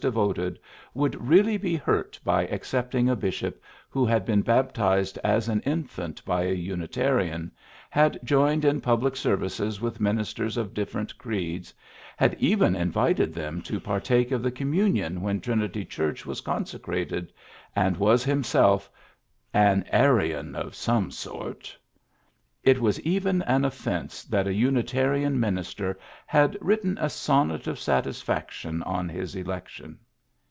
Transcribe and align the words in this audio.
devoted 0.01 0.57
would 0.95 1.13
really 1.23 1.57
be 1.57 1.75
hurt 1.75 2.19
by 2.23 2.47
accept 2.47 2.95
ing 2.95 3.07
a 3.07 3.15
bishop 3.15 3.61
who 3.87 4.03
had 4.03 4.25
been 4.25 4.41
baptized 4.41 5.19
as 5.23 5.47
an 5.47 5.61
infant 5.61 6.25
by 6.25 6.41
a 6.41 6.53
Unitarian, 6.55 7.51
had 7.91 8.19
joined 8.23 8.65
in 8.65 8.81
public 8.81 9.15
services 9.15 9.79
with 9.79 9.99
ministers 9.99 10.57
of 10.57 10.73
differ 10.73 11.01
ent 11.01 11.15
creeds, 11.19 11.71
had 12.17 12.35
even 12.39 12.75
invited 12.75 13.31
them 13.31 13.61
to 13.61 13.79
partake 13.79 14.31
of 14.31 14.41
the 14.41 14.49
communion 14.49 15.21
when 15.21 15.39
Trinity 15.39 15.85
Chiu'ch 15.85 16.25
was 16.25 16.41
consecrated, 16.41 17.31
and 17.75 17.95
was 17.95 18.23
him 18.23 18.43
self 18.43 18.89
''an 19.53 19.85
Arian 19.91 20.55
of 20.55 20.73
some 20.73 21.11
sort." 21.11 21.77
It 22.63 22.79
was 22.79 22.99
even 22.99 23.41
an 23.43 23.65
offence 23.65 24.23
that 24.25 24.45
a 24.45 24.53
Unitarian 24.53 25.39
minis 25.39 25.75
ter 25.75 25.97
had 26.27 26.55
written 26.61 26.95
a 27.01 27.09
sonnet 27.09 27.65
of 27.65 27.79
satisfaction 27.79 28.83
on 28.83 29.09
his 29.09 29.35
election. 29.35 29.97